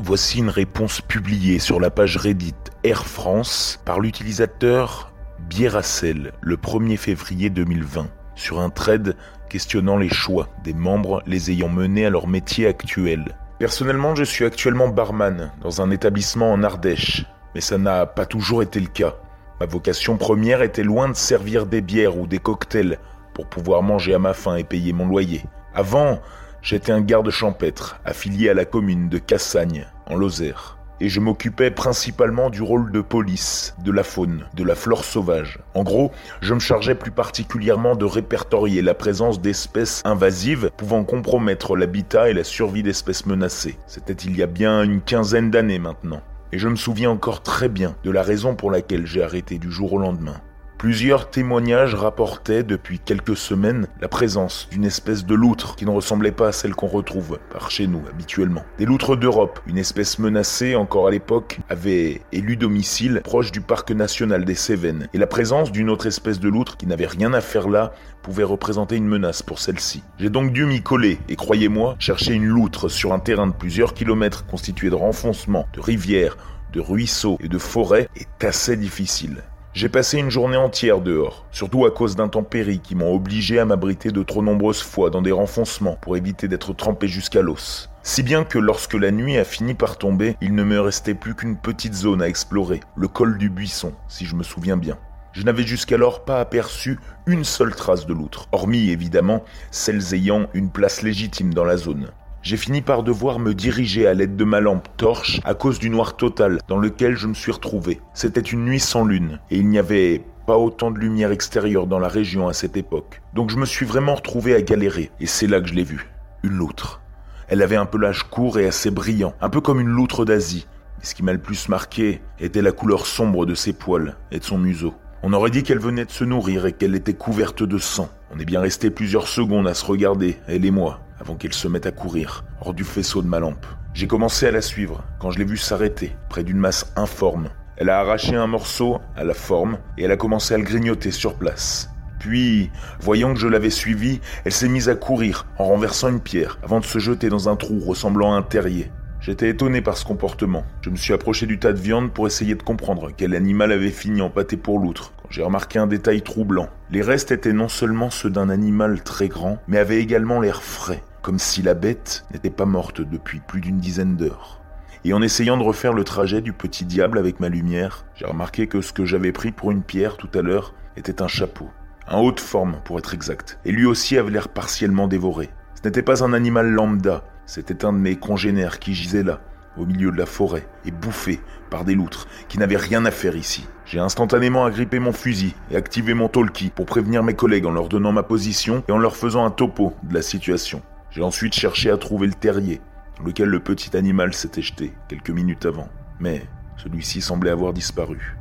Voici 0.00 0.38
une 0.38 0.48
réponse 0.48 1.00
publiée 1.00 1.58
sur 1.58 1.80
la 1.80 1.90
page 1.90 2.16
Reddit 2.16 2.54
Air 2.84 3.04
France 3.04 3.80
par 3.84 4.00
l'utilisateur 4.00 5.12
Bieracel 5.48 6.32
le 6.40 6.56
1er 6.56 6.96
février 6.96 7.50
2020 7.50 8.08
sur 8.36 8.60
un 8.60 8.70
trade 8.70 9.16
questionnant 9.48 9.96
les 9.96 10.08
choix 10.08 10.48
des 10.62 10.72
membres 10.72 11.22
les 11.26 11.50
ayant 11.50 11.68
menés 11.68 12.06
à 12.06 12.10
leur 12.10 12.28
métier 12.28 12.66
actuel. 12.66 13.36
Personnellement, 13.58 14.14
je 14.14 14.24
suis 14.24 14.44
actuellement 14.44 14.88
barman 14.88 15.50
dans 15.60 15.82
un 15.82 15.90
établissement 15.90 16.52
en 16.52 16.62
Ardèche, 16.62 17.24
mais 17.54 17.60
ça 17.60 17.76
n'a 17.76 18.06
pas 18.06 18.24
toujours 18.24 18.62
été 18.62 18.78
le 18.78 18.86
cas. 18.86 19.16
Ma 19.60 19.66
vocation 19.66 20.16
première 20.16 20.62
était 20.62 20.84
loin 20.84 21.08
de 21.08 21.16
servir 21.16 21.66
des 21.66 21.80
bières 21.80 22.16
ou 22.16 22.28
des 22.28 22.38
cocktails, 22.38 22.98
pour 23.38 23.46
pouvoir 23.46 23.84
manger 23.84 24.14
à 24.14 24.18
ma 24.18 24.34
faim 24.34 24.56
et 24.56 24.64
payer 24.64 24.92
mon 24.92 25.06
loyer. 25.06 25.44
Avant, 25.72 26.18
J'étais 26.60 26.92
un 26.92 27.00
garde 27.00 27.30
champêtre, 27.30 28.00
affilié 28.04 28.50
à 28.50 28.54
la 28.54 28.64
commune 28.64 29.08
de 29.08 29.18
Cassagne, 29.18 29.86
en 30.06 30.16
Lozère. 30.16 30.76
Et 31.00 31.08
je 31.08 31.20
m'occupais 31.20 31.70
principalement 31.70 32.50
du 32.50 32.62
rôle 32.62 32.90
de 32.90 33.00
police, 33.00 33.76
de 33.84 33.92
la 33.92 34.02
faune, 34.02 34.44
de 34.54 34.64
la 34.64 34.74
flore 34.74 35.04
sauvage. 35.04 35.60
En 35.74 35.84
gros, 35.84 36.10
je 36.40 36.54
me 36.54 36.58
chargeais 36.58 36.96
plus 36.96 37.12
particulièrement 37.12 37.94
de 37.94 38.04
répertorier 38.04 38.82
la 38.82 38.94
présence 38.94 39.40
d'espèces 39.40 40.02
invasives 40.04 40.72
pouvant 40.76 41.04
compromettre 41.04 41.76
l'habitat 41.76 42.28
et 42.28 42.34
la 42.34 42.42
survie 42.42 42.82
d'espèces 42.82 43.26
menacées. 43.26 43.78
C'était 43.86 44.12
il 44.12 44.36
y 44.36 44.42
a 44.42 44.48
bien 44.48 44.82
une 44.82 45.00
quinzaine 45.00 45.52
d'années 45.52 45.78
maintenant. 45.78 46.22
Et 46.50 46.58
je 46.58 46.66
me 46.66 46.76
souviens 46.76 47.10
encore 47.10 47.42
très 47.44 47.68
bien 47.68 47.94
de 48.02 48.10
la 48.10 48.22
raison 48.22 48.56
pour 48.56 48.72
laquelle 48.72 49.06
j'ai 49.06 49.22
arrêté 49.22 49.58
du 49.58 49.70
jour 49.70 49.92
au 49.92 49.98
lendemain. 49.98 50.40
Plusieurs 50.78 51.28
témoignages 51.28 51.96
rapportaient 51.96 52.62
depuis 52.62 53.00
quelques 53.00 53.36
semaines 53.36 53.88
la 54.00 54.06
présence 54.06 54.68
d'une 54.70 54.84
espèce 54.84 55.26
de 55.26 55.34
loutre 55.34 55.74
qui 55.74 55.84
ne 55.84 55.90
ressemblait 55.90 56.30
pas 56.30 56.46
à 56.46 56.52
celle 56.52 56.76
qu'on 56.76 56.86
retrouve 56.86 57.40
par 57.50 57.72
chez 57.72 57.88
nous 57.88 58.00
habituellement. 58.08 58.62
Des 58.78 58.84
loutres 58.84 59.16
d'Europe, 59.16 59.58
une 59.66 59.76
espèce 59.76 60.20
menacée 60.20 60.76
encore 60.76 61.08
à 61.08 61.10
l'époque, 61.10 61.58
avait 61.68 62.22
élu 62.30 62.56
domicile 62.56 63.22
proche 63.24 63.50
du 63.50 63.60
parc 63.60 63.90
national 63.90 64.44
des 64.44 64.54
Cévennes 64.54 65.08
et 65.12 65.18
la 65.18 65.26
présence 65.26 65.72
d'une 65.72 65.90
autre 65.90 66.06
espèce 66.06 66.38
de 66.38 66.48
loutre 66.48 66.76
qui 66.76 66.86
n'avait 66.86 67.08
rien 67.08 67.32
à 67.34 67.40
faire 67.40 67.68
là 67.68 67.92
pouvait 68.22 68.44
représenter 68.44 68.94
une 68.94 69.08
menace 69.08 69.42
pour 69.42 69.58
celle-ci. 69.58 70.04
J'ai 70.20 70.30
donc 70.30 70.52
dû 70.52 70.64
m'y 70.64 70.80
coller 70.80 71.18
et 71.28 71.34
croyez-moi, 71.34 71.96
chercher 71.98 72.34
une 72.34 72.46
loutre 72.46 72.88
sur 72.88 73.12
un 73.12 73.18
terrain 73.18 73.48
de 73.48 73.52
plusieurs 73.52 73.94
kilomètres 73.94 74.46
constitué 74.46 74.90
de 74.90 74.94
renfoncements, 74.94 75.66
de 75.72 75.80
rivières, 75.80 76.36
de 76.72 76.78
ruisseaux 76.78 77.36
et 77.42 77.48
de 77.48 77.58
forêts 77.58 78.08
est 78.14 78.44
assez 78.44 78.76
difficile. 78.76 79.42
J'ai 79.78 79.88
passé 79.88 80.18
une 80.18 80.28
journée 80.28 80.56
entière 80.56 81.00
dehors, 81.00 81.46
surtout 81.52 81.86
à 81.86 81.92
cause 81.92 82.16
d'intempéries 82.16 82.80
qui 82.80 82.96
m'ont 82.96 83.14
obligé 83.14 83.60
à 83.60 83.64
m'abriter 83.64 84.10
de 84.10 84.24
trop 84.24 84.42
nombreuses 84.42 84.82
fois 84.82 85.08
dans 85.08 85.22
des 85.22 85.30
renfoncements 85.30 85.96
pour 86.02 86.16
éviter 86.16 86.48
d'être 86.48 86.72
trempé 86.72 87.06
jusqu'à 87.06 87.42
l'os. 87.42 87.88
Si 88.02 88.24
bien 88.24 88.42
que 88.42 88.58
lorsque 88.58 88.94
la 88.94 89.12
nuit 89.12 89.38
a 89.38 89.44
fini 89.44 89.74
par 89.74 89.96
tomber, 89.96 90.36
il 90.40 90.56
ne 90.56 90.64
me 90.64 90.80
restait 90.80 91.14
plus 91.14 91.36
qu'une 91.36 91.56
petite 91.56 91.94
zone 91.94 92.22
à 92.22 92.26
explorer, 92.26 92.80
le 92.96 93.06
col 93.06 93.38
du 93.38 93.50
buisson, 93.50 93.92
si 94.08 94.26
je 94.26 94.34
me 94.34 94.42
souviens 94.42 94.76
bien. 94.76 94.98
Je 95.32 95.44
n'avais 95.44 95.64
jusqu'alors 95.64 96.24
pas 96.24 96.40
aperçu 96.40 96.98
une 97.26 97.44
seule 97.44 97.76
trace 97.76 98.04
de 98.04 98.14
loutre, 98.14 98.48
hormis 98.50 98.90
évidemment 98.90 99.44
celles 99.70 100.12
ayant 100.12 100.48
une 100.54 100.70
place 100.70 101.02
légitime 101.02 101.54
dans 101.54 101.64
la 101.64 101.76
zone. 101.76 102.08
J'ai 102.42 102.56
fini 102.56 102.82
par 102.82 103.02
devoir 103.02 103.40
me 103.40 103.52
diriger 103.52 104.06
à 104.06 104.14
l'aide 104.14 104.36
de 104.36 104.44
ma 104.44 104.60
lampe 104.60 104.88
torche 104.96 105.40
à 105.44 105.54
cause 105.54 105.78
du 105.78 105.90
noir 105.90 106.16
total 106.16 106.60
dans 106.68 106.78
lequel 106.78 107.16
je 107.16 107.26
me 107.26 107.34
suis 107.34 107.50
retrouvé. 107.50 108.00
C'était 108.14 108.40
une 108.40 108.64
nuit 108.64 108.80
sans 108.80 109.04
lune 109.04 109.40
et 109.50 109.58
il 109.58 109.68
n'y 109.68 109.78
avait 109.78 110.22
pas 110.46 110.56
autant 110.56 110.90
de 110.90 110.98
lumière 110.98 111.32
extérieure 111.32 111.86
dans 111.86 111.98
la 111.98 112.08
région 112.08 112.48
à 112.48 112.52
cette 112.52 112.76
époque. 112.76 113.20
Donc 113.34 113.50
je 113.50 113.56
me 113.56 113.66
suis 113.66 113.84
vraiment 113.84 114.14
retrouvé 114.14 114.54
à 114.54 114.62
galérer 114.62 115.10
et 115.20 115.26
c'est 115.26 115.48
là 115.48 115.60
que 115.60 115.66
je 115.66 115.74
l'ai 115.74 115.84
vue. 115.84 116.08
Une 116.44 116.54
loutre. 116.54 117.00
Elle 117.48 117.60
avait 117.60 117.76
un 117.76 117.86
pelage 117.86 118.22
court 118.22 118.58
et 118.58 118.66
assez 118.66 118.90
brillant, 118.90 119.34
un 119.40 119.50
peu 119.50 119.60
comme 119.60 119.80
une 119.80 119.88
loutre 119.88 120.24
d'Asie. 120.24 120.66
Mais 120.98 121.04
ce 121.04 121.14
qui 121.14 121.24
m'a 121.24 121.32
le 121.32 121.38
plus 121.40 121.68
marqué 121.68 122.22
était 122.38 122.62
la 122.62 122.72
couleur 122.72 123.06
sombre 123.06 123.46
de 123.46 123.54
ses 123.54 123.72
poils 123.72 124.16
et 124.30 124.38
de 124.38 124.44
son 124.44 124.58
museau. 124.58 124.94
On 125.24 125.32
aurait 125.32 125.50
dit 125.50 125.64
qu'elle 125.64 125.80
venait 125.80 126.04
de 126.04 126.10
se 126.12 126.24
nourrir 126.24 126.66
et 126.66 126.72
qu'elle 126.72 126.94
était 126.94 127.14
couverte 127.14 127.64
de 127.64 127.78
sang. 127.78 128.08
On 128.32 128.38
est 128.38 128.44
bien 128.44 128.60
resté 128.60 128.90
plusieurs 128.90 129.26
secondes 129.26 129.66
à 129.66 129.74
se 129.74 129.84
regarder, 129.84 130.36
elle 130.46 130.64
et 130.64 130.70
moi, 130.70 131.00
avant 131.20 131.36
qu'elle 131.36 131.52
se 131.52 131.68
mette 131.68 131.86
à 131.86 131.90
courir, 131.90 132.44
hors 132.60 132.74
du 132.74 132.84
faisceau 132.84 133.22
de 133.22 133.28
ma 133.28 133.40
lampe. 133.40 133.66
J'ai 133.94 134.06
commencé 134.06 134.46
à 134.46 134.50
la 134.50 134.62
suivre 134.62 135.04
quand 135.18 135.30
je 135.30 135.38
l'ai 135.38 135.44
vue 135.44 135.56
s'arrêter, 135.56 136.14
près 136.28 136.44
d'une 136.44 136.58
masse 136.58 136.92
informe. 136.96 137.48
Elle 137.76 137.90
a 137.90 138.00
arraché 138.00 138.36
un 138.36 138.46
morceau 138.46 138.98
à 139.16 139.24
la 139.24 139.34
forme 139.34 139.78
et 139.96 140.04
elle 140.04 140.12
a 140.12 140.16
commencé 140.16 140.54
à 140.54 140.58
le 140.58 140.64
grignoter 140.64 141.10
sur 141.10 141.34
place. 141.34 141.90
Puis, 142.18 142.70
voyant 143.00 143.32
que 143.32 143.40
je 143.40 143.48
l'avais 143.48 143.70
suivie, 143.70 144.20
elle 144.44 144.52
s'est 144.52 144.68
mise 144.68 144.88
à 144.88 144.94
courir 144.94 145.46
en 145.58 145.64
renversant 145.64 146.08
une 146.08 146.20
pierre 146.20 146.58
avant 146.62 146.80
de 146.80 146.84
se 146.84 146.98
jeter 146.98 147.28
dans 147.28 147.48
un 147.48 147.56
trou 147.56 147.80
ressemblant 147.80 148.34
à 148.34 148.36
un 148.36 148.42
terrier. 148.42 148.90
J'étais 149.20 149.50
étonné 149.50 149.82
par 149.82 149.96
ce 149.96 150.04
comportement. 150.04 150.64
Je 150.80 150.90
me 150.90 150.96
suis 150.96 151.12
approché 151.12 151.46
du 151.46 151.58
tas 151.58 151.72
de 151.72 151.80
viande 151.80 152.12
pour 152.12 152.26
essayer 152.26 152.54
de 152.54 152.62
comprendre 152.62 153.10
quel 153.16 153.34
animal 153.34 153.72
avait 153.72 153.90
fini 153.90 154.20
en 154.22 154.30
pâté 154.30 154.56
pour 154.56 154.78
l'outre, 154.78 155.12
j'ai 155.30 155.42
remarqué 155.42 155.78
un 155.78 155.86
détail 155.86 156.22
troublant. 156.22 156.68
Les 156.90 157.02
restes 157.02 157.32
étaient 157.32 157.52
non 157.52 157.68
seulement 157.68 158.10
ceux 158.10 158.30
d'un 158.30 158.48
animal 158.48 159.02
très 159.02 159.28
grand, 159.28 159.58
mais 159.68 159.78
avaient 159.78 160.00
également 160.00 160.40
l'air 160.40 160.62
frais, 160.62 161.02
comme 161.22 161.38
si 161.38 161.62
la 161.62 161.74
bête 161.74 162.24
n'était 162.32 162.50
pas 162.50 162.64
morte 162.64 163.00
depuis 163.00 163.40
plus 163.40 163.60
d'une 163.60 163.78
dizaine 163.78 164.16
d'heures. 164.16 164.60
Et 165.04 165.12
en 165.12 165.22
essayant 165.22 165.56
de 165.56 165.62
refaire 165.62 165.92
le 165.92 166.04
trajet 166.04 166.40
du 166.40 166.52
petit 166.52 166.84
diable 166.84 167.18
avec 167.18 167.40
ma 167.40 167.48
lumière, 167.48 168.04
j'ai 168.14 168.26
remarqué 168.26 168.66
que 168.66 168.80
ce 168.80 168.92
que 168.92 169.04
j'avais 169.04 169.32
pris 169.32 169.52
pour 169.52 169.70
une 169.70 169.82
pierre 169.82 170.16
tout 170.16 170.30
à 170.34 170.42
l'heure 170.42 170.74
était 170.96 171.22
un 171.22 171.28
chapeau. 171.28 171.68
Un 172.08 172.18
haute 172.18 172.40
forme 172.40 172.80
pour 172.84 172.98
être 172.98 173.14
exact. 173.14 173.58
Et 173.64 173.72
lui 173.72 173.86
aussi 173.86 174.16
avait 174.16 174.30
l'air 174.30 174.48
partiellement 174.48 175.08
dévoré. 175.08 175.50
Ce 175.74 175.86
n'était 175.86 176.02
pas 176.02 176.24
un 176.24 176.32
animal 176.32 176.70
lambda, 176.70 177.22
c'était 177.46 177.84
un 177.84 177.92
de 177.92 177.98
mes 177.98 178.16
congénères 178.16 178.78
qui 178.78 178.94
gisait 178.94 179.22
là, 179.22 179.40
au 179.78 179.86
milieu 179.86 180.10
de 180.10 180.16
la 180.16 180.26
forêt, 180.26 180.66
et 180.84 180.90
bouffé 180.90 181.40
par 181.70 181.84
des 181.84 181.94
loutres 181.94 182.26
qui 182.48 182.58
n'avaient 182.58 182.76
rien 182.76 183.04
à 183.04 183.10
faire 183.10 183.36
ici. 183.36 183.66
J'ai 183.84 183.98
instantanément 183.98 184.64
agrippé 184.64 184.98
mon 184.98 185.12
fusil 185.12 185.54
et 185.70 185.76
activé 185.76 186.14
mon 186.14 186.28
talkie 186.28 186.70
pour 186.70 186.86
prévenir 186.86 187.22
mes 187.22 187.34
collègues 187.34 187.66
en 187.66 187.72
leur 187.72 187.88
donnant 187.88 188.12
ma 188.12 188.22
position 188.22 188.82
et 188.88 188.92
en 188.92 188.98
leur 188.98 189.16
faisant 189.16 189.44
un 189.44 189.50
topo 189.50 189.94
de 190.02 190.14
la 190.14 190.22
situation. 190.22 190.82
J'ai 191.10 191.22
ensuite 191.22 191.54
cherché 191.54 191.90
à 191.90 191.96
trouver 191.96 192.26
le 192.26 192.34
terrier, 192.34 192.80
dans 193.18 193.24
lequel 193.24 193.48
le 193.48 193.60
petit 193.60 193.96
animal 193.96 194.34
s'était 194.34 194.62
jeté 194.62 194.92
quelques 195.08 195.30
minutes 195.30 195.66
avant, 195.66 195.88
mais 196.20 196.42
celui-ci 196.76 197.20
semblait 197.20 197.50
avoir 197.50 197.72
disparu. 197.72 198.36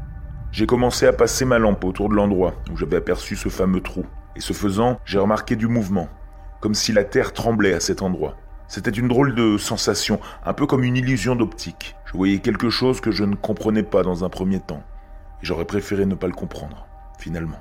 J'ai 0.52 0.66
commencé 0.66 1.06
à 1.06 1.14
passer 1.14 1.46
ma 1.46 1.60
lampe 1.60 1.84
autour 1.84 2.10
de 2.10 2.16
l'endroit 2.16 2.56
où 2.72 2.78
j'avais 2.78 2.98
aperçu 2.98 3.36
ce 3.36 3.50
fameux 3.50 3.82
trou, 3.82 4.06
et 4.36 4.42
ce 4.42 4.54
faisant, 4.54 5.00
j'ai 5.06 5.20
remarqué 5.20 5.56
du 5.56 5.68
mouvement, 5.68 6.10
comme 6.62 6.74
si 6.74 6.94
la 6.94 7.04
terre 7.04 7.34
tremblait 7.34 7.74
à 7.74 7.80
cet 7.80 8.02
endroit. 8.02 8.36
C'était 8.68 8.92
une 8.92 9.08
drôle 9.08 9.34
de 9.34 9.58
sensation, 9.58 10.20
un 10.46 10.54
peu 10.54 10.66
comme 10.66 10.84
une 10.84 10.98
illusion 10.98 11.36
d'optique. 11.36 11.96
Je 12.06 12.14
voyais 12.14 12.40
quelque 12.40 12.70
chose 12.70 13.00
que 13.00 13.12
je 13.12 13.24
ne 13.24 13.36
comprenais 13.36 13.84
pas 13.84 14.04
dans 14.04 14.24
un 14.24 14.30
premier 14.30 14.60
temps, 14.60 14.84
et 15.42 15.46
j'aurais 15.46 15.66
préféré 15.66 16.06
ne 16.06 16.16
pas 16.16 16.28
le 16.28 16.34
comprendre, 16.34 16.86
finalement. 17.18 17.60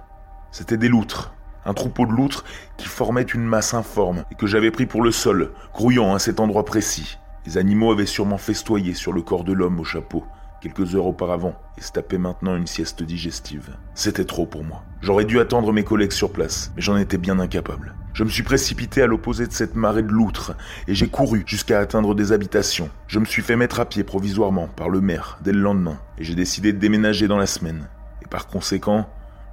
C'était 0.51 0.77
des 0.77 0.89
loutres, 0.89 1.33
un 1.65 1.75
troupeau 1.75 2.07
de 2.07 2.13
loutres 2.13 2.45
qui 2.77 2.89
formait 2.89 3.23
une 3.23 3.45
masse 3.45 3.75
informe 3.75 4.25
et 4.31 4.35
que 4.35 4.47
j'avais 4.47 4.71
pris 4.71 4.87
pour 4.87 5.03
le 5.03 5.13
sol, 5.13 5.53
grouillant 5.75 6.15
à 6.15 6.19
cet 6.19 6.41
endroit 6.41 6.65
précis. 6.65 7.19
Les 7.47 7.59
animaux 7.59 7.93
avaient 7.93 8.07
sûrement 8.07 8.39
festoyé 8.39 8.95
sur 8.95 9.13
le 9.13 9.23
corps 9.23 9.45
de 9.45 9.53
l'homme 9.53 9.79
au 9.79 9.85
chapeau, 9.85 10.25
quelques 10.61 10.95
heures 10.97 11.07
auparavant 11.07 11.55
et 11.79 11.81
se 11.81 11.93
tapaient 11.93 12.19
maintenant 12.19 12.57
une 12.57 12.67
sieste 12.67 13.03
digestive. 13.03 13.77
C'était 13.95 14.25
trop 14.25 14.47
pour 14.47 14.65
moi. 14.65 14.83
J'aurais 15.01 15.25
dû 15.25 15.39
attendre 15.39 15.73
mes 15.73 15.85
collègues 15.85 16.13
sur 16.13 16.33
place, 16.33 16.73
mais 16.75 16.83
j'en 16.83 16.97
étais 16.97 17.19
bien 17.19 17.39
incapable. 17.39 17.95
Je 18.17 18.25
me 18.25 18.31
suis 18.31 18.43
précipité 18.43 19.03
à 19.03 19.07
l'opposé 19.07 19.47
de 19.47 19.53
cette 19.53 19.75
marée 19.75 20.03
de 20.03 20.09
loutres 20.09 20.55
et 20.89 20.95
j'ai 20.95 21.07
couru 21.07 21.43
jusqu'à 21.45 21.81
atteindre 21.81 22.15
des 22.15 22.33
habitations. 22.33 22.89
Je 23.09 23.19
me 23.19 23.27
suis 23.27 23.43
fait 23.43 23.57
mettre 23.57 23.79
à 23.79 23.85
pied 23.85 24.05
provisoirement 24.05 24.69
par 24.69 24.89
le 24.89 25.03
maire 25.03 25.39
dès 25.43 25.53
le 25.53 25.61
lendemain 25.61 26.01
et 26.17 26.25
j'ai 26.25 26.35
décidé 26.35 26.73
de 26.73 26.79
déménager 26.79 27.29
dans 27.29 27.37
la 27.37 27.47
semaine. 27.47 27.91
Et 28.23 28.27
par 28.27 28.47
conséquent, 28.47 29.07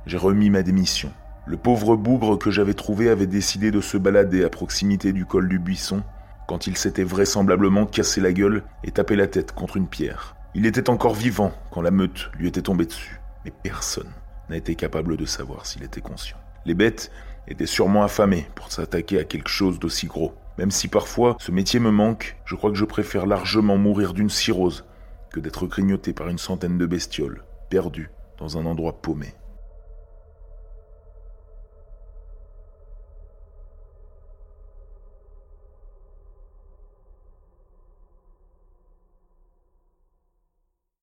j'ai 0.06 0.15
remis 0.15 0.50
ma 0.50 0.63
démission. 0.63 1.12
Le 1.45 1.57
pauvre 1.57 1.98
bougre 1.98 2.39
que 2.39 2.51
j'avais 2.51 2.74
trouvé 2.74 3.10
avait 3.10 3.27
décidé 3.27 3.69
de 3.69 3.81
se 3.81 3.98
balader 3.98 4.45
à 4.45 4.50
proximité 4.50 5.12
du 5.12 5.25
col 5.25 5.50
du 5.50 5.59
buisson 5.59 6.01
quand 6.48 6.66
il 6.66 6.77
s'était 6.77 7.04
vraisemblablement 7.04 7.86
cassé 7.86 8.21
la 8.21 8.31
gueule 8.31 8.63
et 8.86 8.92
tapé 8.92 9.18
la 9.18 9.27
tête 9.27 9.51
contre 9.51 9.75
une 9.75 9.89
pierre. 9.89 10.38
Il 10.56 10.66
était 10.66 10.89
encore 10.89 11.16
vivant 11.16 11.51
quand 11.69 11.81
la 11.81 11.92
meute 11.92 12.31
lui 12.39 12.48
était 12.48 12.62
tombée 12.62 12.86
dessus, 12.86 13.19
mais 13.44 13.51
personne 13.51 14.13
n'a 14.50 14.56
été 14.56 14.75
capable 14.75 15.18
de 15.18 15.25
savoir 15.25 15.66
s'il 15.66 15.83
était 15.83 16.00
conscient. 16.00 16.38
Les 16.66 16.75
bêtes 16.75 17.12
étaient 17.48 17.66
sûrement 17.66 18.04
affamées 18.04 18.48
pour 18.56 18.72
s'attaquer 18.72 19.19
à 19.19 19.24
quelque 19.24 19.50
chose 19.50 19.80
d'aussi 19.80 20.07
gros. 20.07 20.34
Même 20.57 20.72
si 20.72 20.88
parfois 20.88 21.36
ce 21.40 21.51
métier 21.51 21.80
me 21.80 21.92
manque, 21.92 22.38
je 22.45 22.56
crois 22.56 22.72
que 22.72 22.78
je 22.78 22.86
préfère 22.86 23.25
largement 23.25 23.78
mourir 23.78 24.13
d'une 24.13 24.30
cirrhose 24.30 24.86
que 25.31 25.40
d'être 25.40 25.66
grignoté 25.66 26.13
par 26.13 26.30
une 26.30 26.38
centaine 26.38 26.78
de 26.78 26.86
bestioles, 26.86 27.44
perdues 27.69 28.12
dans 28.38 28.57
un 28.57 28.66
endroit 28.66 29.01
paumé. 29.01 29.34